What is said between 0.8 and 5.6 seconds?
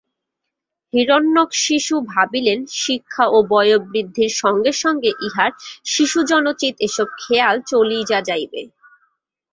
হিরণ্যকশিপু ভাবিলেন, শিক্ষা ও বয়োবৃদ্ধির সঙ্গে সঙ্গে ইঁহার